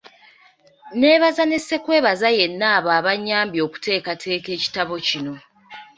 Nneebaza 0.93 1.43
ne 1.47 1.59
ssekwebaza 1.61 2.27
yenna 2.37 2.65
abo 2.77 2.89
abanyambye 2.99 3.59
okuteekateeka 3.67 4.49
ekitabo 4.57 4.93
kino. 5.07 5.33